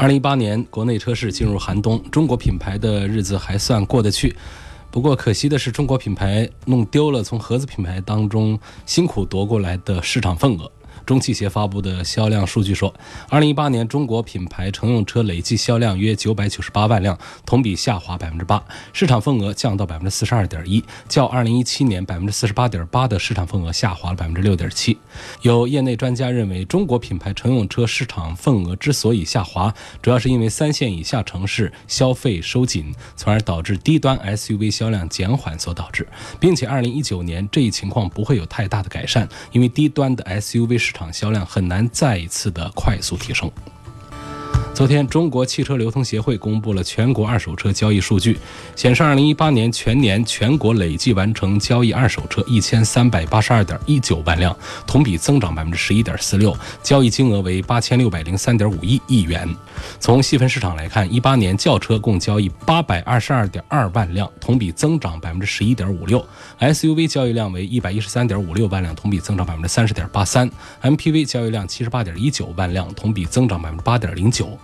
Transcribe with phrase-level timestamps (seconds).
[0.00, 4.32] 二零一八年国内车市进入寒冬，中国品牌的日子还算过得去。
[4.92, 10.70] 不过可惜的是，中国品牌弄丢了从合资品牌当中辛苦夺过来的市场份额。
[11.08, 12.94] 中汽协发布的销量数据说，
[13.30, 18.62] 二零一八年中国品牌乘用车累计销量约九百九十八万辆，同比下滑百分之八，
[18.92, 24.98] 市场份额降到百分之四十二点一，较二零一七年百分之四十八点八的市场份额下滑了百分之六点七。
[25.40, 36.06] 有业内专家认为，中国品牌乘用车市场份额之所以下滑，主要是因为三线以下城市消费收紧，从而导致低端 SUV 销量减缓所导致，
[36.38, 40.97] 并且二零一九年这一情况不会有太大的改善，因为低端的 SUV 市场。
[40.98, 43.48] 场销量很难再一次的快速提升。
[44.74, 48.38] 昨天，中国汽车流通协会公布了全国二手车交易数据，
[48.76, 59.52] 显示，二零一八年全年全国累计完成交易二手车一千三百八十二点一九万辆，同比增长百分之十一点四六，交易金额为八千六百零三点五亿亿元。
[59.98, 66.24] 从细分市场来看，一八年轿车共交易八百二十二点二万辆，同比增长百分之十一点五六
[66.60, 70.48] ；SUV 交易量为一百一十三点五六万辆，同比增长百分之三十点八三
[70.82, 74.28] ；MPV 交易量七十八点一九万辆，同比增长百分之八点零。
[74.38, 74.56] 九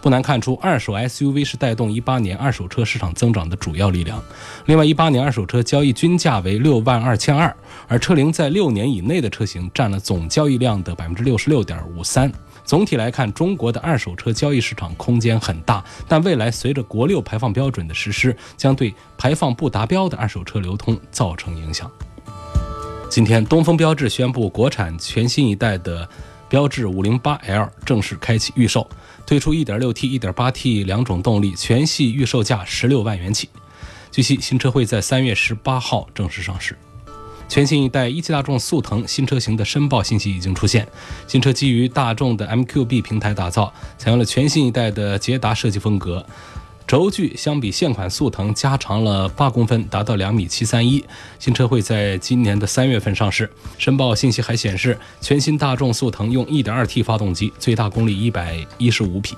[0.00, 4.22] 不难看出，二手 SUV 是带动一八年二手车市场增长的主要力量。
[4.66, 7.54] 另外，一八年二手车交易均价为六万二千二，
[7.88, 12.32] 而车龄在六年以内的车型占了总交易量的百分之六十六点五三。
[12.64, 21.90] 总体来看，中国的二手车交易市场空间很大，但未来随着国六排放标准的实施，将对排放不达标的二手车流通造成影响。
[23.10, 26.08] 今天，东风标致宣布，国产全新一代的
[26.48, 28.86] 标致五零八 L 正式开启预售。
[29.28, 33.50] 推出 1.6T、1.8T 两种动力，全系预售价16万元起。
[34.10, 36.74] 据悉，新车会在3月18号正式上市。
[37.46, 40.88] 全新一代一汽大众速腾新车型的申报信息已经出现。
[41.26, 46.24] 新车基于大众的 MQB 平台打造，采用了全新一代的捷达设计风格。
[46.88, 51.04] 轴距相比现款速腾加长了八公分，达到两米七三一。
[51.38, 53.50] 新车会在今年的三月份上市。
[53.76, 59.36] 申报信息还显示，全新大众速腾用 1.2T 发动机，最大功率一百一十五匹。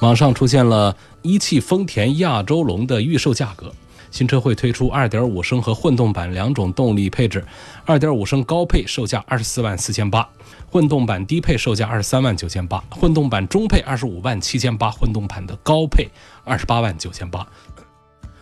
[0.00, 3.70] 网上出现了一汽丰田亚洲龙的预售价格。
[4.10, 7.44] 新车会推出2.5升和混动版两种动力配置
[7.86, 10.26] ，2.5升高配售价二十四万四千八。
[10.70, 16.08] 混动版低配售价二十三万九千八，混动版中配二十五万七千八，混动版的高配
[16.46, 17.46] 二十八万九千八。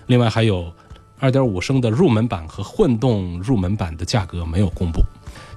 [0.07, 0.71] 另外还有
[1.19, 5.03] 二点五升的入门版和混动入门版的价格没有公布。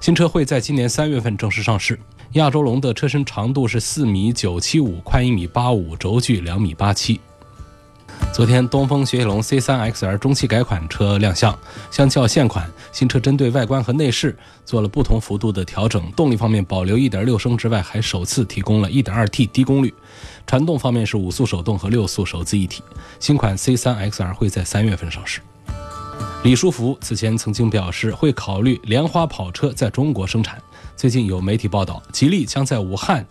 [0.00, 2.00] 新车会在今年三月份正式上市。
[2.32, 7.20] 亚洲龙的车身长度是四米九七五，宽一米八五，轴距两米八七。
[8.32, 11.58] 昨天，东风雪铁龙 C3XR 中期改款车亮相。
[11.90, 16.08] 相较现款，新车针对外观和内饰做了不同幅度的调整。
[16.12, 19.92] 动力方面保留1.6升之外，还首次提供了 1.2T 低功率。
[20.46, 22.80] 传动方面是五速手动和六速手自一体。
[23.18, 25.40] 新款 C3XR 会在三月份上市。
[26.44, 30.62] 李书福此前曾经表示会考虑莲花跑车在中国生产。
[30.94, 33.26] 最近有媒体报道，吉利将在武汉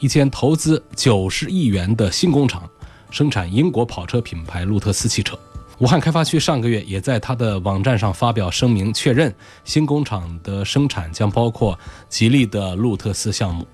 [0.00, 2.68] 一间投资九十亿元的新工厂。
[3.12, 5.38] 生产英国跑车品牌路特斯汽车，
[5.76, 9.32] 武汉开发区上个月也在他的网站上发表声明，确认
[9.66, 11.78] 新工厂的生产将包括
[12.08, 13.68] 吉利的路特斯项目。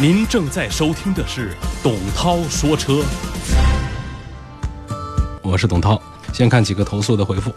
[0.00, 3.02] 您正在收听的是董涛说车，
[5.42, 6.00] 我是董涛。
[6.32, 7.52] 先看几个投诉的回复，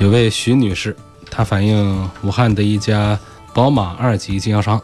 [0.00, 0.96] 有位徐女士，
[1.30, 3.16] 她反映武汉的一家
[3.54, 4.82] 宝马二级经销商，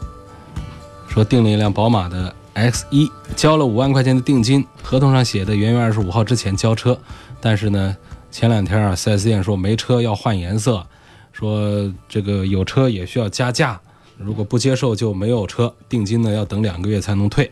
[1.09, 2.33] 说订了一辆宝马的。
[2.53, 6.99] X 一交了五万块钱的定金，合同上写的元月二十五号之前交车，
[7.39, 7.95] 但是呢，
[8.31, 10.85] 前两天啊，4S 店说没车要换颜色，
[11.31, 13.79] 说这个有车也需要加价，
[14.17, 17.49] 如果不接受就没有车，定金呢要等两个月才能退，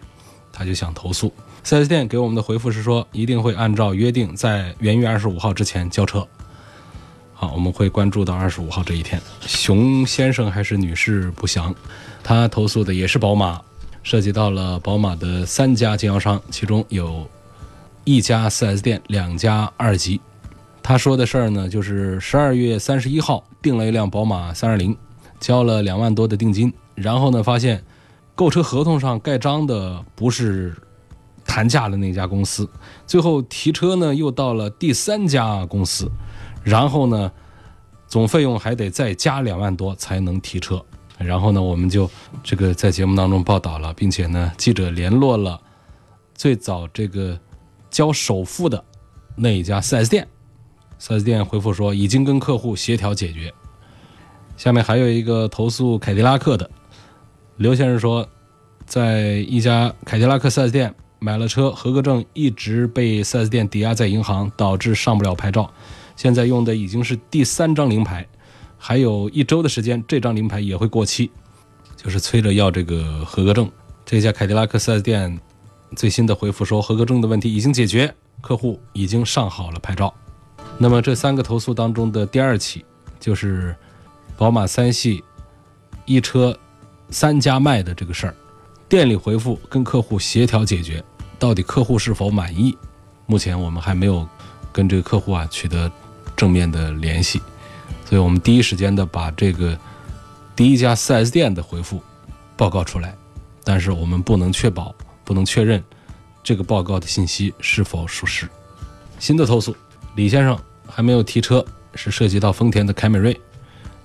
[0.51, 1.31] 他就想投诉。
[1.63, 6.27] 4S 店给我们的回复是说，一定会按照约定在元月二十五号之前交车。
[7.33, 9.21] 好，我们会关注到二十五号这一天。
[9.41, 11.73] 熊先生还是女士不详，
[12.23, 13.61] 他投诉的也是宝马。
[14.09, 17.27] 涉及到了宝马的三家经销商，其中有
[18.05, 20.21] 一家 4S 店，两家二级。
[20.81, 24.95] 他说的事儿呢，就是十二月三十一号订了一辆宝马三二零，
[25.41, 27.83] 交了两万多的定金，然后呢发现
[28.33, 30.73] 购车合同上盖章的不是
[31.43, 32.65] 谈价的那家公司，
[33.05, 36.09] 最后提车呢又到了第三家公司，
[36.63, 37.29] 然后呢
[38.07, 40.81] 总费用还得再加两万多才能提车。
[41.17, 42.09] 然后呢，我们就
[42.43, 45.59] 这个在节目当中报道了，并且呢，记者联络了
[46.35, 47.39] 最早这个
[47.89, 48.83] 交首付的
[49.35, 50.27] 那一家 4S 店
[51.01, 53.51] ，4S 店回复说已经跟客户协调解决。
[54.55, 56.69] 下面还有一个投诉凯迪拉克的
[57.57, 58.27] 刘先生说，
[58.85, 65.71] 在一家凯迪拉克 4S 店买了车，合格证一直被 4S 店抵押在银行，导致上不了牌照。
[66.15, 68.27] 现在用的已经是第三张临牌。
[68.77, 71.31] 还有一周的时间，这张临牌也会过期，
[71.95, 73.69] 就是催着要这个合格证。
[74.05, 75.39] 这家凯迪拉克 4S 店
[75.95, 80.13] 最新的回复说，合格证的问题已经解决，客户已经上好了牌照。
[80.77, 82.85] 那么这三个投诉当中的第二起，
[83.19, 83.75] 就是
[84.37, 85.23] 宝马三系
[86.05, 86.57] 一车
[87.09, 88.35] 三家卖的这个事儿，
[88.87, 91.03] 店里回复跟客户协调解决，
[91.39, 92.77] 到底客户是否满意？
[93.25, 94.25] 目前我们还没有
[94.71, 95.91] 跟这个客户啊取得
[96.35, 97.41] 正面的联系。
[98.07, 99.77] 所以我们第一时间的把这个
[100.55, 102.01] 第一家 4S 店的回复
[102.55, 103.13] 报告出来，
[103.65, 104.95] 但是我们不能确保、
[105.25, 105.83] 不能确认
[106.41, 108.47] 这个报告的信息是否属实。
[109.19, 109.75] 新的投诉，
[110.15, 110.57] 李先生
[110.87, 111.65] 还没有提车，
[111.95, 113.37] 是涉及到丰田的凯美瑞，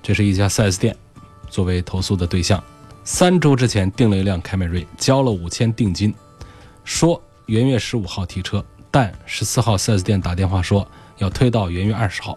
[0.02, 0.96] 这是一家 4S 店
[1.48, 2.62] 作为投诉的对象。
[3.04, 6.12] 三周之前订了一辆凯美瑞，交了五千定金，
[6.82, 10.84] 说元月十五号提车，但十四号 4S 店打电话说
[11.18, 12.36] 要推到元月二十号。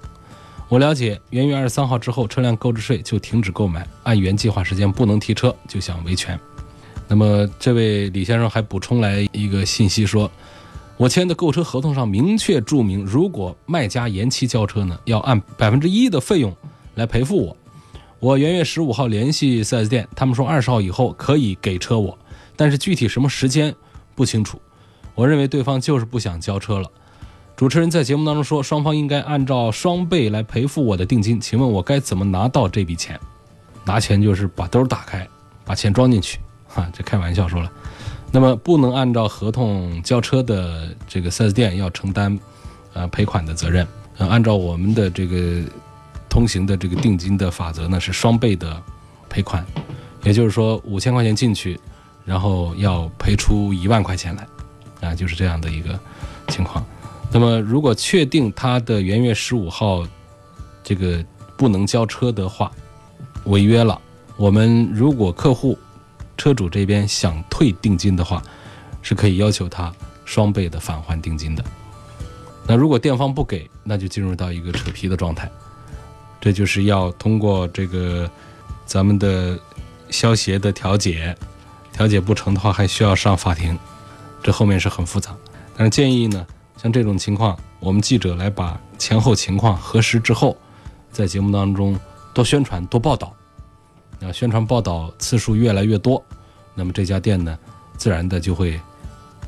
[0.68, 6.38] 我了解，元月二十三号之后，车辆购置税就停止购买，按原计划时间不能提车，就想维权。
[7.08, 10.30] 那么，这位李先生还补充来一个信息说，
[10.98, 16.52] 我签的购车合同上明确注明，如果卖家延期交车呢，要按百分之一的费用
[16.96, 17.56] 来赔付我。
[18.20, 22.18] 我元月十五号联系 4S 店，他们说二十号以后可以给车我，
[22.56, 23.74] 但是具体什么时间
[24.16, 24.60] 不清楚。
[25.14, 26.90] 我认为对方就是不想交车了。
[27.56, 31.40] 主持人在节目当中说，双方应该按照双倍来赔付我的定金。
[31.40, 33.18] 请问我该怎么拿到这笔钱？
[33.86, 35.26] 拿钱就是把兜打开，
[35.64, 36.38] 把钱装进去。
[36.68, 37.72] 哈，这开玩笑说了。
[38.30, 42.38] 那么不能按照合同交车的这个 4S 店要承担
[42.94, 43.88] 呃赔款的责任。
[44.18, 45.64] 呃，按照我们的这个
[46.28, 48.82] 通行的这个定金的法则呢，是双倍的
[49.30, 49.66] 赔款。
[50.24, 51.80] 也就是说，五千块钱进去，
[52.26, 55.98] 然后要赔出一万块钱来，啊，就是这样的一个
[56.50, 56.86] 情况。
[57.36, 60.08] 那么，如果确定他的元月十五号
[60.82, 61.22] 这个
[61.58, 62.72] 不能交车的话，
[63.44, 64.00] 违约了，
[64.38, 65.78] 我们如果客户
[66.38, 68.42] 车主这边想退定金的话，
[69.02, 69.94] 是可以要求他
[70.24, 71.66] 双倍的返还定金的。
[72.66, 75.52] 那如果店方不给，那就进入到一个扯皮的状态，
[76.40, 78.32] 这就是要通过这个
[78.86, 79.60] 咱们的
[80.10, 81.36] 消协的调解，
[81.92, 83.78] 调解不成的话，还需要上法庭，
[84.42, 85.36] 这后面是很复杂。
[85.76, 86.48] 但是建议呢。
[86.86, 90.56] 像这种情况，我们记者来把前后情况核实之后，
[91.12, 92.00] 在节目当中
[92.32, 93.34] 多宣传、多报道。
[94.22, 96.24] 啊，宣传报道次数越来越多，
[96.76, 97.58] 那么这家店呢，
[97.98, 98.80] 自然的就会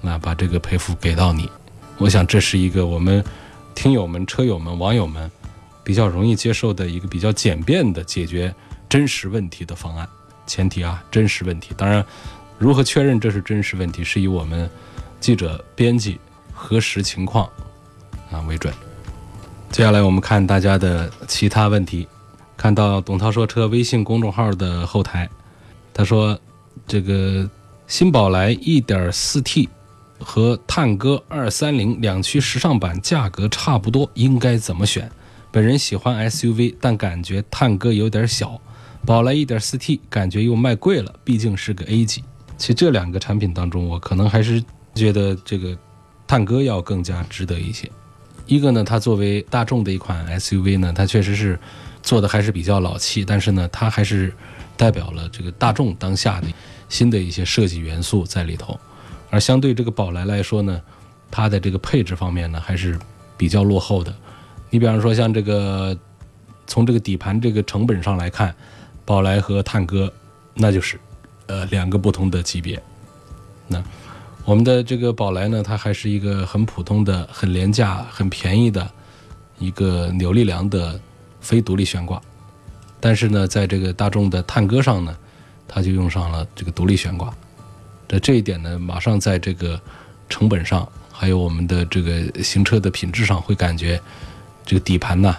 [0.01, 1.47] 啊把这个赔付给到你。
[1.99, 3.23] 我想这是一个我们
[3.75, 5.29] 听友们、车友们、网友们
[5.83, 8.51] 比较容易接受的一个比较简便的解决
[8.89, 10.09] 真实问题的方案。
[10.47, 11.75] 前提啊，真实问题。
[11.77, 12.03] 当然，
[12.57, 14.67] 如何确认这是真实问题，是以我们
[15.19, 16.19] 记者、编辑。
[16.57, 17.47] 核实情况
[18.31, 18.73] 啊为准。
[19.69, 22.07] 接下来我们看大家的其他问题。
[22.57, 25.29] 看到董涛说车微信公众号的后台，
[25.93, 26.35] 他说
[26.87, 27.47] 这个
[27.85, 29.69] 新宝来 1.4T
[30.19, 35.07] 和探歌230两驱时尚版价格差不多，应该怎么选？
[35.51, 38.59] 本人喜欢 SUV，但感觉探歌有点小，
[39.05, 42.23] 宝来 1.4T 感觉又卖贵了，毕竟是个 A 级。
[42.57, 44.63] 其实这两个产品当中，我可能还是
[44.95, 45.77] 觉得这个。
[46.27, 47.89] 探歌要更加值得一些。
[48.45, 51.59] 一个呢，它作为大众的一款 SUV 呢，它确实是
[52.03, 54.33] 做的还是比较老气，但是呢，它还是
[54.75, 56.47] 代表了这个大众当下的
[56.87, 58.79] 新的一些设计元素在里头。
[59.29, 60.81] 而相对这个宝来来说呢，
[61.29, 62.97] 它的这个配置方面呢，还是
[63.35, 64.13] 比较落后的。
[64.69, 65.97] 你比方说像这个
[66.67, 68.55] 从这个底盘这个成本上来看，
[69.03, 70.11] 宝来和探歌
[70.53, 70.97] 那就是
[71.47, 72.81] 呃两个不同的级别。
[73.67, 73.83] 那。
[74.47, 78.89] 我们的这个宝来呢，它还是一个很普通的、很廉价、很便宜的
[79.59, 80.97] 一个扭力梁的
[81.41, 82.21] 非独立悬挂，
[83.01, 85.13] 但是呢，在这个大众的探歌上呢，
[85.67, 87.29] 它就用上了这个独立悬挂。
[88.07, 89.77] 这这一点呢，马上在这个
[90.29, 93.99] 成本上，还有我们的这个行车的品质上，会感觉
[94.65, 95.35] 这个底盘呢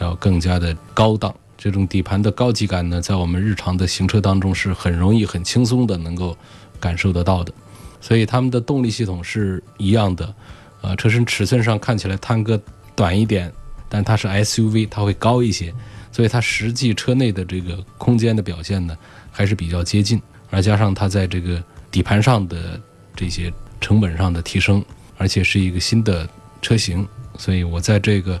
[0.00, 1.32] 要更加的高档。
[1.56, 6.36] 这种底盘的高级感呢，在我们日常的行车当中是很容易、很轻松的能够
[6.80, 7.52] 感受得到的。
[8.00, 10.34] 所以它们的动力系统是一样的。
[10.80, 12.60] 呃，车身尺寸上看起来探戈
[12.94, 13.52] 短一点，
[13.88, 15.74] 但它是 SUV，它会高一些，
[16.12, 18.96] 所以它实际车内的这个空间的表现呢
[19.32, 20.22] 还是比较接近。
[20.50, 22.80] 而加上它在这个底盘上的
[23.16, 24.82] 这些成本上的提升，
[25.16, 26.28] 而且是一个新的
[26.62, 28.40] 车型，所以我在这个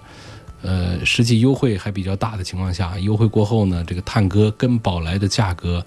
[0.62, 5.84] 呃实际优惠还比较大的情况下，优惠过后呢，这个探戈跟宝来的价格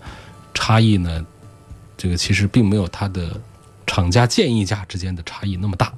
[0.53, 1.25] 差异呢，
[1.97, 3.39] 这个其实并没有它的
[3.93, 5.91] 厂家建议价之间的差异那么大。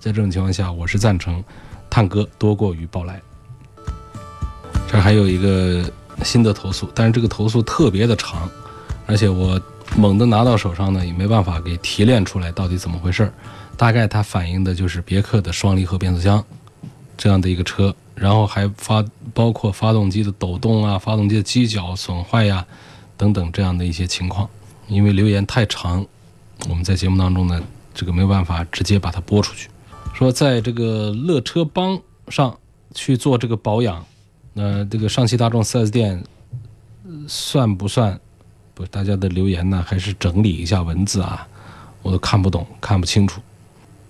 [0.00, 1.44] 在这种情况下，我是赞成
[1.90, 3.20] 探戈多过于宝来。
[4.90, 5.84] 这还有一个
[6.24, 8.48] 新的投诉，但是这个投诉特别的长，
[9.04, 9.60] 而且我
[9.98, 13.30] 猛地拿到手上呢，也没办法给提炼出来到底怎么回事儿。
[13.76, 16.42] 大概它反映的就是别克的双离合变速箱
[17.18, 22.64] 这样的一个车，然后还发包括发动机的抖动啊、发动机的机脚损坏呀
[23.14, 24.48] 等等这样的一些情况。
[24.88, 26.06] 因为留言太长，
[26.68, 27.62] 我们在节目当中呢，
[27.94, 29.68] 这个没有办法直接把它播出去。
[30.14, 32.58] 说在这个乐车帮上
[32.94, 34.04] 去做这个保养，
[34.54, 36.24] 那这个上汽大众 4S 店
[37.28, 38.18] 算不算？
[38.74, 41.46] 不，大家的留言呢，还是整理一下文字啊，
[42.02, 43.40] 我都看不懂，看不清楚。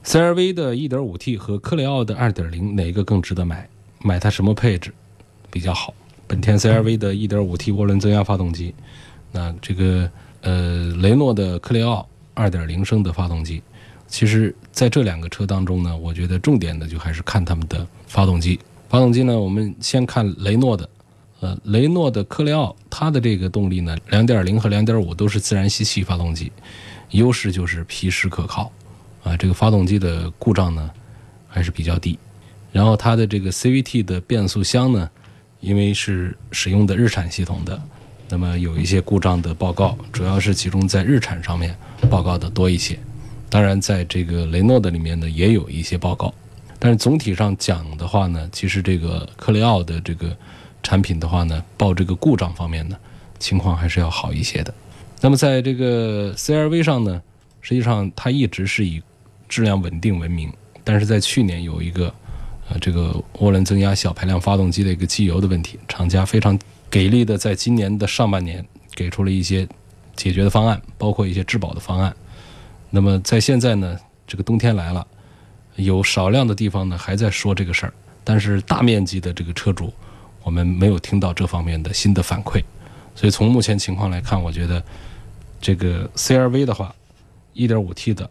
[0.04, 3.68] CRV 的 1.5T 和科雷傲的2.0哪个更值得买？
[4.00, 4.92] 买它什么配置
[5.50, 5.92] 比较好？
[6.28, 8.74] 本田 CRV 的 1.5T 涡轮增压发动机，
[9.32, 10.10] 那这个
[10.42, 13.60] 呃雷诺的科雷傲2.0升的发动机。
[14.06, 18.60] 其实，在这两个车当中呢，我觉得重点的就还是看他们的发动机。
[18.88, 20.88] 发动机呢，我们先看雷诺的，
[21.40, 26.52] 呃，雷诺的科雷傲，它的这个动力呢，两点零和两点五都是自然吸气发动机，
[27.10, 28.70] 优势就是皮实可靠，
[29.24, 30.88] 啊，这个发动机的故障呢
[31.48, 32.16] 还是比较低。
[32.70, 35.10] 然后它的这个 CVT 的变速箱呢，
[35.58, 37.82] 因为是使用的日产系统的，
[38.28, 41.76] 那么有一些故障的报告，主要是集中在日产上面
[42.10, 42.98] 报告的多一些。
[43.48, 46.34] 当然，在这个雷诺的里面呢，也有一些报告，
[46.78, 50.36] 但是总体上讲的话呢，其实这个科雷傲的这个
[50.82, 52.96] 产品的话呢，报这个故障方面呢，
[53.38, 54.74] 情况还是要好一些的。
[55.20, 57.22] 那么在这个 CRV 上呢，
[57.60, 59.00] 实际上它一直是以
[59.48, 60.52] 质量稳定闻名，
[60.82, 62.12] 但是在去年有一个
[62.68, 66.58] 呃这个涡轮增压小排量发动机的一个机油的问题，厂家非常
[66.96, 69.68] 给力的，在今年的上半年给出了一些
[70.14, 72.16] 解决的方案，包括一些质保的方案。
[72.88, 75.06] 那么在现在呢，这个冬天来了，
[75.74, 77.92] 有少量的地方呢还在说这个事儿，
[78.24, 79.92] 但是大面积的这个车主，
[80.42, 82.64] 我们没有听到这方面的新的反馈，
[83.14, 84.82] 所以从目前情况来看，我觉得
[85.60, 86.94] 这个 CRV 的话
[87.56, 88.30] ，1.5T 的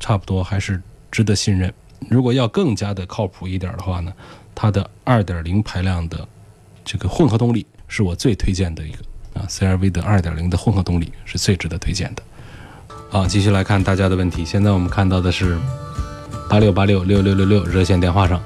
[0.00, 0.82] 差不多还是
[1.12, 1.72] 值得信任。
[2.10, 4.12] 如果要更加的靠谱一点的话呢，
[4.52, 6.26] 它的2.0排量的
[6.84, 8.98] 这个混合动力是我最推荐的一个
[9.34, 12.22] 啊，CRV 的2.0的混合动力是最值得推荐的。
[13.10, 14.44] 好，继续来看大家的问题。
[14.44, 15.56] 现在我们看到的是
[16.48, 18.42] 八六八六六六六六热线电话上，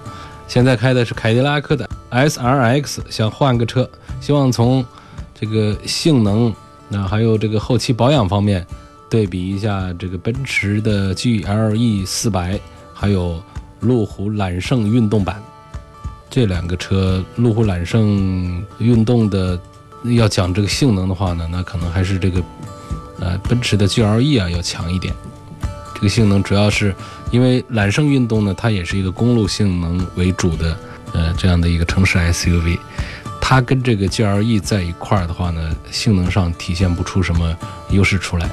[0.46, 3.88] 现在开的是凯迪拉克的 S R X，想换个车，
[4.20, 4.84] 希望从
[5.34, 6.54] 这个性能，
[6.88, 8.66] 那还有这个后期保养方面
[9.08, 12.60] 对比一下这个奔驰的 G L E 四百，
[12.92, 13.42] 还有
[13.80, 15.42] 路虎揽胜运动版
[16.30, 17.22] 这两个车。
[17.36, 19.58] 路虎揽胜运动的
[20.04, 22.42] 要讲这个性能的话呢，那可能还是这个。
[23.20, 25.12] 呃，奔驰的 GLE 啊要强一点，
[25.92, 26.94] 这个性能主要是
[27.32, 30.78] 因为揽胜运动呢，它也是一个公路性能为主的
[31.12, 32.78] 呃这样的一个城市 SUV，
[33.40, 37.52] 它跟这个 GLE 在一块儿的话呢，性能上体现不出什么
[37.90, 38.48] 优势出来，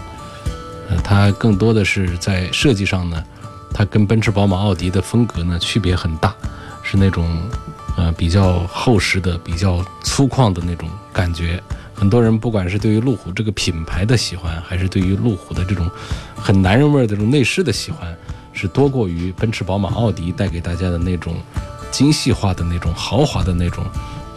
[0.89, 3.23] 呃，它更多的是在设计上呢，
[3.71, 6.33] 它跟奔驰、宝马、奥迪的风格呢区别很大，
[6.81, 7.39] 是那种
[7.95, 11.61] 呃比较厚实的、比较粗犷的那种感觉。
[11.93, 15.89] 很多人不管是对于路虎这个品牌的喜欢，还是对于路虎的这种
[16.35, 18.13] 很男人味儿的这种内饰的喜欢，
[18.51, 21.35] 是多过于奔驰、宝马、奥迪带给大家的那种
[21.91, 23.85] 精细化的那种豪华的那种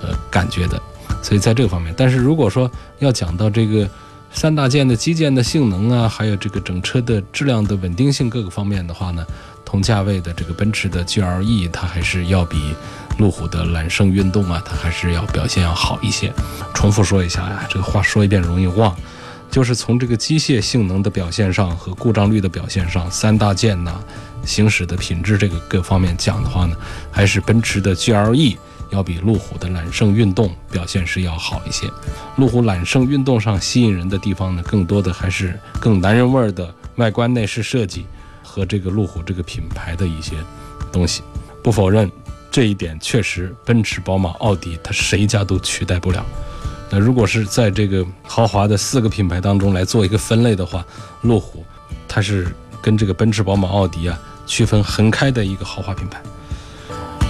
[0.02, 0.80] 呃感觉的。
[1.20, 3.88] 所以在这个方面，但是如果说要讲到这个
[4.30, 9.26] 三大件的基建的性能啊，还有这个整车的质量的稳定性各个方面的话呢，
[9.68, 12.74] 同价位的这个奔驰的 GLE 它还是要比。
[13.18, 16.32] 路虎的揽胜运动啊，它还是要表现要好一些。
[16.72, 18.96] 重复说一下呀，这个话说一遍容易忘，
[19.50, 24.00] 就是从这个机械性能的表现上和故障率的表现上，三大件呐，
[24.44, 26.76] 行驶的品质这个各方面讲的话呢，
[27.10, 28.56] 还是奔驰的 GLE
[28.90, 31.90] 要比路虎的揽胜运动表现是要好一些。
[32.36, 38.06] 路虎揽胜运动上吸引人的地方呢，更多的还是更男人味儿的外观内饰设计
[38.58, 40.34] 和这个路虎这个品牌的一些
[40.90, 41.22] 东西。
[41.62, 42.10] 不否认。
[42.50, 46.24] 这一点确实，奔驰、宝马、奥迪，它谁家都取代不了。
[46.90, 50.84] 那如果是在这个豪华的四个品牌当中来做一个分类的话，
[51.20, 51.62] 路虎，
[52.08, 52.48] 它是
[52.80, 56.20] 跟这个奔驰、宝马、奥迪啊区分横开的一个豪华品牌。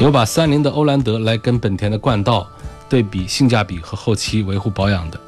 [0.01, 2.49] 有把三菱的欧蓝德来跟本田的冠道
[2.89, 5.19] 对比性价比和后期维护保养的，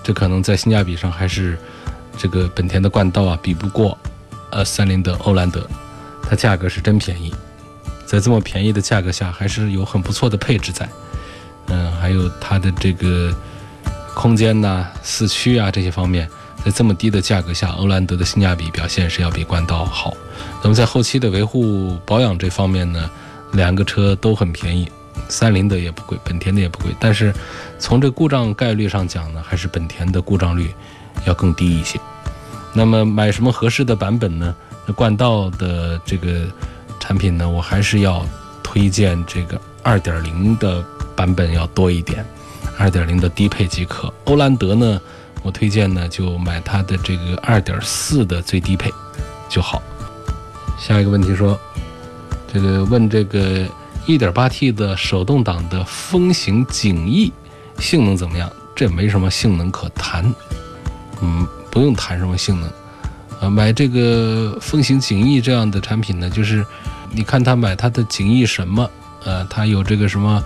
[0.00, 1.58] 这可能在性价比上还是
[2.16, 3.98] 这个本田的冠道啊比不过，
[4.50, 5.66] 呃三菱的欧蓝德，
[6.22, 7.34] 它价格是真便宜，
[8.06, 10.88] 在这么便宜的价格下，还是有很不错的配置在，
[11.66, 13.34] 嗯，还有它的这个
[14.14, 16.28] 空间呐、四驱啊这些方面，
[16.64, 20.14] 在这么低的价格下，欧蓝德的性价比表现是要比冠道好。
[20.62, 23.10] 那么在后期的维护保养这方面呢？
[23.54, 24.88] 两个车都很便宜，
[25.28, 26.94] 三菱的也不贵，本田的也不贵。
[27.00, 27.34] 但是
[27.80, 30.72] 从这故障概率上讲呢，还是本田的故障率
[31.24, 31.98] 要更低一些。
[32.72, 34.54] 那么买什么合适的版本呢？
[34.86, 36.46] 那冠道的这个
[36.98, 38.24] 产品呢，我还是要
[38.62, 40.84] 推荐这个2.0的
[41.14, 42.24] 版本要多一点
[42.78, 44.12] ，2.0的低配即可。
[44.24, 45.00] 欧蓝德呢，
[45.42, 48.92] 我推荐呢就买它的这个2.4的最低配
[49.48, 49.82] 就好。
[50.78, 51.58] 下一个问题说。
[52.52, 53.64] 这个问这个
[54.08, 57.32] 1.8T 的手动挡的风行景逸
[57.78, 58.50] 性能怎么样？
[58.74, 60.34] 这没什么性能可谈，
[61.22, 62.70] 嗯，不用谈什么性能。
[63.40, 66.64] 呃，买这个风行景逸这样的产品呢，就是
[67.10, 68.90] 你看他买他的景逸什么，
[69.24, 70.44] 呃，他有这个什么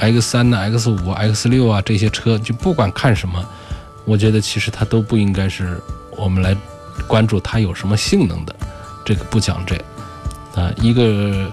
[0.00, 3.44] X3 呐、X5、X6 啊这些车，就不管看什么，
[4.04, 5.80] 我觉得其实它都不应该是
[6.16, 6.56] 我们来
[7.06, 8.56] 关注它有什么性能的，
[9.04, 9.76] 这个不讲这。
[10.60, 11.52] 啊，一个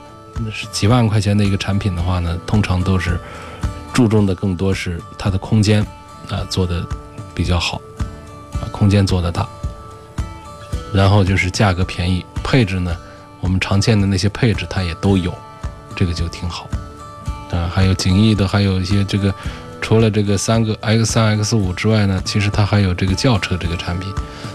[0.51, 3.19] 是几万块钱的一个产品的话呢，通常都是
[3.93, 5.85] 注重的更多是它的空间
[6.27, 6.83] 啊做的
[7.35, 7.79] 比较好，
[8.71, 9.47] 空间做得大，
[10.93, 12.95] 然后就是价格便宜，配置呢
[13.39, 15.33] 我们常见的那些配置它也都有，
[15.95, 16.67] 这个就挺好。
[17.51, 19.33] 啊，还有景逸的，还有一些这个
[19.81, 24.13] 除了这个三个 X 三 X 五之外呢，其实它还有这个轿车这个产品，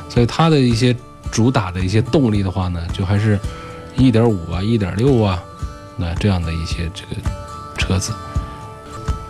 [0.09, 0.95] 所以它的一些
[1.31, 3.39] 主打的一些动力的话呢，就还是。
[3.99, 5.43] 一点五啊，一点六啊，
[5.97, 7.31] 那这样的一些这个
[7.79, 8.13] 车子，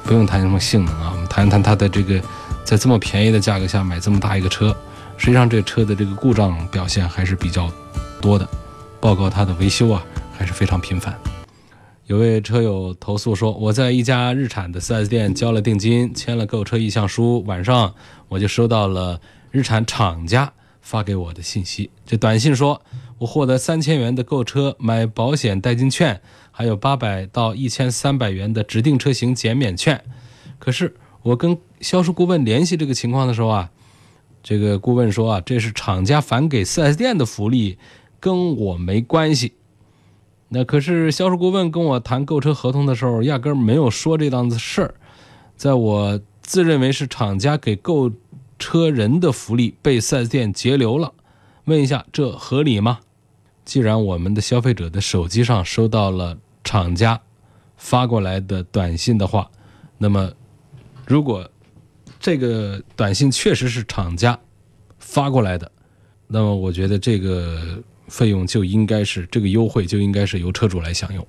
[0.03, 2.21] 不用谈什么性能啊，我们谈谈它的这个，
[2.67, 4.77] 在这么便宜的价格下买这么大一个车，
[5.17, 7.71] 实际上这车的这个故障表现还是比较
[8.21, 8.45] 多的，
[9.01, 10.05] 报告它的维修啊
[10.37, 11.17] 还是非常频繁。
[12.07, 17.95] 有位车友投诉说，我在一家日产的 4S 店交了定金，签了购车意向书，晚上
[18.27, 19.21] 我就收到了
[19.53, 20.53] 日产厂家
[20.83, 22.83] 发给我的信息，这短信说。
[23.19, 30.05] 我获得三千元的购车买保险代金券，还有八百到一千三百元的指定车型减免券。
[30.59, 33.71] 可是我跟销售顾问联系这个情况的时候啊，
[34.43, 37.79] 这个顾问说啊，这是厂家返给 4S 店的福利，
[38.21, 39.55] 跟我没关系。
[40.49, 44.95] 那可是销售顾问跟我谈购车合同的时候，压根没有说这档子事儿。
[45.57, 48.13] 在我自认为是厂家给购
[48.59, 51.13] 车人的福利被 4S 店截留了，
[51.65, 53.01] 问一下这合理吗？
[53.65, 57.21] 既然我们的消费者的手机上收到了厂家
[57.77, 59.51] 发过来的短信的话，
[59.99, 60.31] 那么
[61.05, 61.51] 如果
[62.19, 64.39] 这个短信确实是厂家
[64.99, 65.71] 发过来的，
[66.27, 71.27] 那么我觉得这个费用就应该是这个优惠就应该是由车主来享用。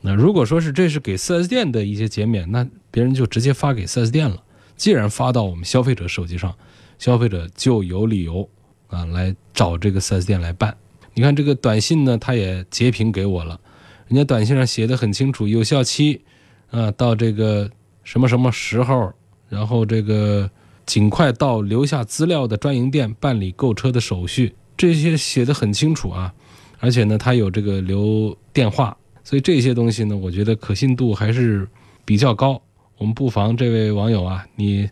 [0.00, 4.42] 那如果说是这是给 4S 店的一些减免，那别人就直接发给 4S 店了。
[4.76, 6.54] 既然发到我们消费者手机上，
[6.98, 8.48] 消费者就有理由
[8.88, 10.76] 啊来找这个 4S 店来办。
[11.14, 13.60] 你看这个短信呢，他也截屏给我了，
[14.08, 16.22] 人家短信上写的很清楚，有效期，
[16.70, 17.70] 啊，到这个
[18.02, 19.12] 什么什么时候，
[19.48, 20.50] 然后这个
[20.86, 26.32] 尽快到留下资料的专营店办理购车的手续，这些写的很清楚啊，
[26.78, 31.68] 而且呢，他有这个留电话，所以这些东西呢，我觉得可信度还是
[32.04, 32.60] 比较高。
[32.98, 34.88] 我们不妨这位网友啊，你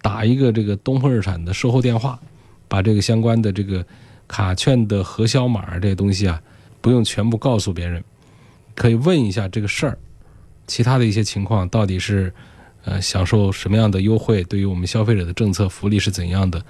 [0.00, 2.18] 打一个这个东风日产的售后电话，
[2.68, 3.84] 把这个相关的这个。
[4.32, 6.40] 卡券的核销码这些东西啊，
[6.80, 8.00] 不用全部告诉别人，
[8.76, 9.98] 可以问一下这个事儿，
[10.68, 12.32] 其他的一些情况到底是，
[12.84, 14.42] 呃，享受什么样的优惠？
[14.44, 16.62] 对于我们消费者的政策福利是怎样的？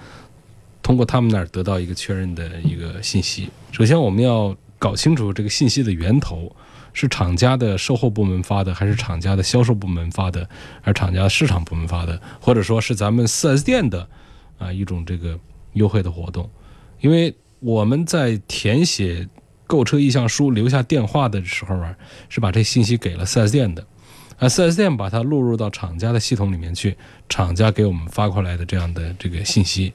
[0.83, 3.49] 通过他们那儿得到一个确认的一个信息。
[3.73, 6.55] 首先，我们要搞清楚这个信息的源头
[6.93, 10.49] 是厂家的售后部门发的，还是厂家的销售部门发的，
[10.81, 14.09] 还是厂家市场部门发的，或者说是咱们 4S 店的
[14.59, 15.39] 啊一种这个
[15.75, 16.49] 优惠的活动，
[17.01, 17.35] 因为。
[17.63, 19.29] 我们在填写
[19.67, 21.95] 购车意向书、留下电话的时候啊，
[22.31, 23.87] 是把这信息给了 4S 店的，
[24.41, 26.97] 啊，4S 店把它录入到厂家的系统里面去，
[27.29, 29.93] 厂家给我们发过来的这样的这个信息，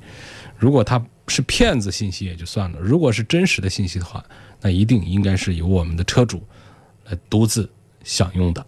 [0.56, 4.24] 如果它是骗子信息也就算了，如果是真实的信息的话，
[4.62, 6.44] 那一定应该是由我们的车主
[7.06, 7.68] 来独自
[8.04, 8.64] 享用的。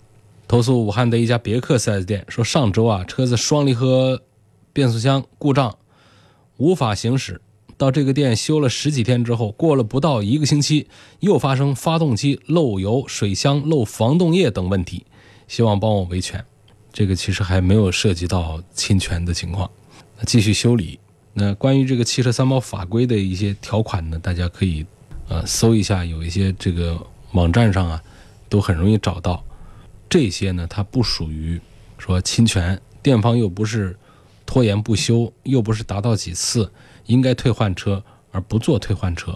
[0.47, 4.23] 投诉武汉的一家别克 4S 店说，上周啊，车子双离合
[4.73, 5.77] 变速箱故障，
[6.57, 7.39] 无法行驶。
[7.77, 10.87] 到这个店修了十几天之后，过了不到一个星期，
[11.19, 15.05] 又发生发动机漏油、水箱漏防冻液等问题，
[15.47, 16.43] 希望帮我维权。
[16.93, 19.69] 这个其实还没有涉及到侵权的情况，
[20.17, 20.99] 那继续修理。
[21.33, 24.83] 那关于这个汽车三包法规的一些条款呢，大家可以
[25.27, 26.99] 呃搜一下，有一些这个
[27.33, 28.01] 网站上啊
[28.49, 29.43] 都很容易找到。
[30.09, 31.61] 这些呢，它不属于
[31.99, 33.95] 说侵权，店方又不是
[34.45, 36.71] 拖延不修，又不是达到几次
[37.05, 39.31] 应该退换车而不做退换车，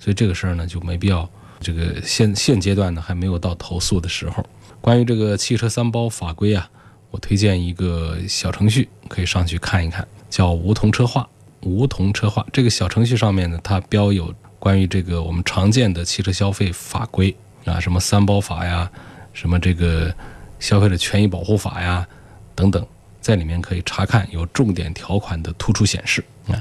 [0.00, 1.30] 所以这个事儿呢就没必要。
[1.60, 4.44] 这个现现阶段呢还没有到投诉的时候。
[4.80, 6.68] 关于这个汽车三包法规啊，
[7.10, 11.28] 我推荐一个小程序，可以上去看一看，叫梧桐车话。
[11.62, 17.34] 梧桐车话这个小程序上面呢，它标有关于这个我们常见的汽车消费法规
[17.64, 18.90] 啊，什么三包法呀。
[19.32, 20.14] 什么这个
[20.58, 22.08] 消费者权益保护法呀，
[22.54, 22.86] 等等，
[23.20, 26.56] 在里面可以查看有重点条款的突出显示啊。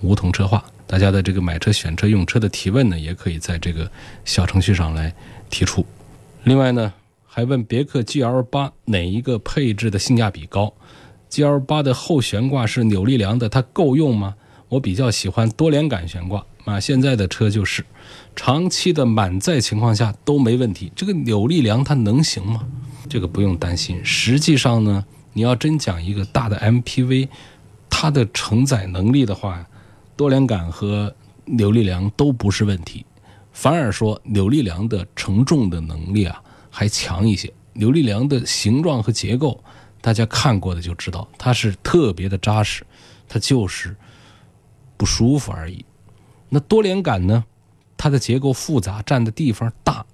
[0.00, 3.90] 梧桐车话，大家的这个买车、选车、用车的提问呢，也可以在这个
[4.24, 5.12] 小程序上来
[5.50, 5.84] 提出。
[6.44, 6.90] 另外呢，
[7.36, 10.72] 还问别克 GL 八哪一个配置的性价比高
[11.32, 14.36] ？GL 八的后悬挂是扭力梁的，它够用吗？
[14.68, 17.84] 我比较喜欢多连杆悬挂啊，现在的车就是。
[18.36, 22.64] 长期的满载情况下都没问题，这个扭力梁它能行吗？
[23.08, 24.00] 这个不用担心。
[24.04, 27.26] 实际上呢，你要真讲一个大的 MPV，
[27.90, 29.66] 它的承载能力的话，
[30.14, 31.12] 多连杆和
[31.46, 33.04] 扭力梁都不是问题，
[33.50, 36.40] 反而说扭力梁的承重的能力啊
[36.74, 37.52] 还强一些。
[37.74, 39.62] 扭力梁的形状和结构，
[40.00, 42.84] 大家看过的就知道，它是特别的扎实，
[43.28, 43.96] 它就是
[44.96, 45.84] 不舒服而已。
[46.48, 47.44] 那多连杆呢？
[47.96, 50.04] 它的结构复杂，占的地方大，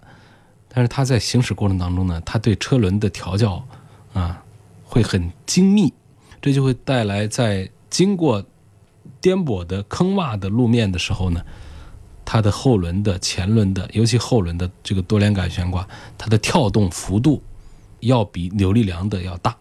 [0.68, 3.66] 但是它在行驶过程当中呢，它对车轮的调教
[4.12, 4.42] 啊
[4.84, 5.92] 会很精密，
[6.42, 8.44] 这就会带来在经过
[9.20, 11.44] 颠簸的坑洼的路面的时候呢，
[12.32, 15.84] 它的后轮的、前轮的，尤其后轮的这个多连杆悬挂，
[16.16, 17.42] 它的跳动幅度
[17.98, 19.56] 要比扭力梁的要大。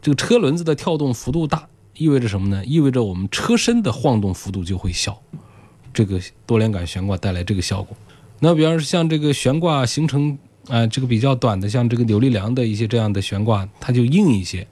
[0.00, 2.64] 这个车轮子的跳动幅度大，意味着什么呢？
[2.64, 5.20] 意味着我们车身的晃动幅度就会小。
[5.92, 7.96] 这个多连杆悬挂带来这个效果，
[8.38, 14.64] 那比方说像这个悬挂行程啊，这个比较短的，像这个扭力梁的一些这样的悬挂，它就硬一些，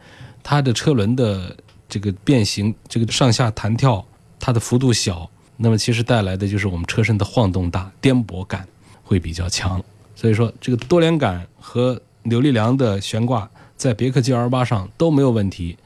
[0.44, 1.56] 它的车轮的
[1.88, 4.06] 这个变形，这个上下弹跳，
[4.38, 8.66] 它的幅度小，那么其实带来的就是我们车身的晃动大，颠簸感
[9.02, 9.82] 会比较强。
[10.14, 15.76] 所以说，这个多连杆和扭力梁的悬挂在别克 GL 八上都没有问题，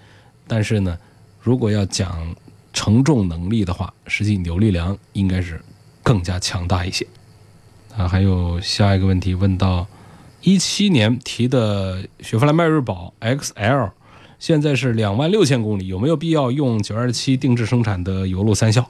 [0.46, 0.98] 但是呢，
[1.40, 2.34] 如果要讲。
[2.78, 5.58] 承重能力的话，实际扭力梁应该是
[6.02, 7.06] 更加强大一些。
[7.96, 9.86] 啊，还有下一个问题问到，
[10.42, 13.92] 一七年提的雪佛兰迈锐宝 XL，
[14.38, 18.86] 现在是两万六千公里，有没有必要用九二七定制生产的油路三效？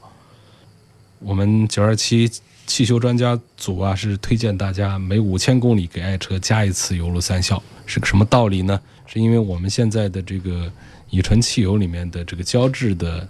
[1.18, 2.31] 我们九二七
[2.66, 8.81] 汽修专家组啊，是推荐大家每五千公里给爱车加一次油路三效，是个什么道理呢？
[9.07, 10.70] 是因为我们现在的这个
[11.11, 13.29] 乙醇汽油里面的这个胶质的。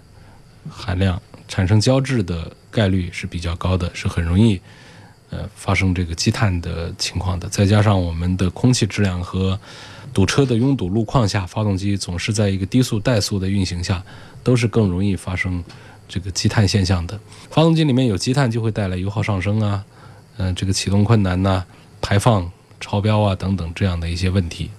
[0.69, 4.59] 含量产生胶质的概率是比较高的，是很容易，
[5.29, 7.47] 呃，发生这个积碳的情况的。
[7.47, 9.57] 再加上我们的空气质量和
[10.13, 14.03] 堵车的拥堵路况下，发动机总是在一个低速怠速的运行下，
[14.43, 15.63] 都是更容易发生
[16.07, 17.19] 这个积碳现象的。
[17.49, 19.83] 发动机里面有积碳，就会带来油耗上升啊，
[20.37, 21.65] 嗯，这个启动困难呐，
[22.01, 24.69] 排放超标啊等等这样的一些问题，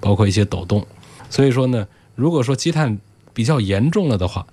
[0.00, 0.86] 包括一些抖动。
[1.30, 2.98] 所以说呢，如果说积碳
[3.32, 4.46] 比较严重了的话，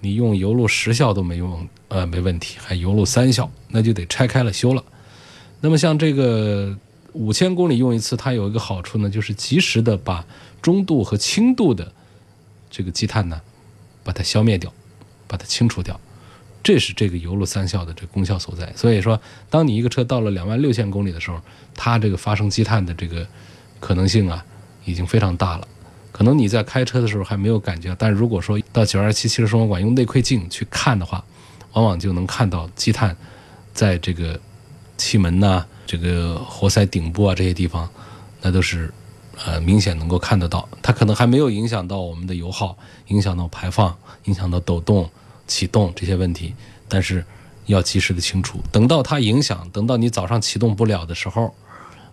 [0.00, 4.82] 你用油路十效都没用，呃，没问题，还油路三效，那就得拆开了修了。
[5.60, 6.76] 那么像这个
[7.12, 10.24] 五千公里用一次，它有一个好处呢，就是及时的把
[10.60, 11.90] 中度和轻度的
[12.68, 13.40] 这个积碳呢，
[14.02, 14.70] 把它消灭掉，
[15.26, 15.98] 把它清除掉，
[16.62, 18.72] 这是这个油路三效的这功效所在。
[18.74, 21.40] 所以说，当你一个车到了两万六千公里的时候，
[21.74, 23.26] 它这个发生积碳的这个
[23.80, 24.44] 可能性啊，
[24.84, 25.68] 已经非常大了。
[26.12, 31.24] 可能你在开车的时候还没有感觉，但如果说到九二七汽车生活馆用内窥镜去看的话，
[31.72, 33.16] 往往就能看到积碳
[33.72, 34.38] 在这个
[34.96, 37.90] 气门呐、这个活塞顶部啊这些地方，
[38.40, 38.94] 那都是
[39.44, 40.68] 呃明显能够看得到。
[40.82, 42.76] 它可能还没有影响到我们的油耗，
[43.08, 45.08] 影响到排放，影响到抖动、
[45.46, 46.54] 启动这些问题，
[46.88, 47.24] 但是
[47.66, 48.60] 要及时的清除。
[48.70, 51.54] 等到它影响，等到你早上启动不了的时候，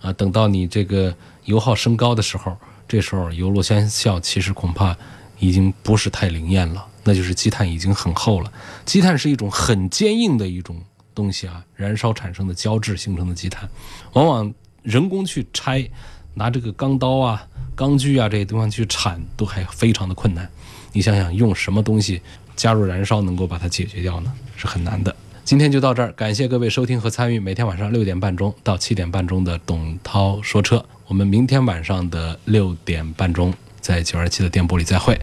[0.02, 2.56] 啊，等到你这个油耗升高的时候。
[2.88, 4.94] 这时候油路先效其实恐怕
[5.40, 8.52] 已经不是太灵验了，那就是积碳已经很厚了。
[8.86, 10.78] 积碳是一种很坚硬的一种
[11.16, 13.70] 东西啊，燃烧产生的胶质形成的积碳，
[14.12, 14.54] 往往
[14.84, 15.90] 人工去拆，
[16.34, 20.50] 拿这个钢刀啊、钢锯啊这些地方去铲都还非常的困难。
[20.94, 22.22] 你想想，用什么东西
[22.56, 24.32] 加入燃烧能够把它解决掉呢？
[24.56, 25.16] 是很难的。
[25.44, 30.86] 今天就到这儿，感谢各位收听和参与每天晚上六点半钟到七点半钟的董涛说车。
[31.08, 35.20] 我们明天晚上的六点半钟在九二七的电波里再会。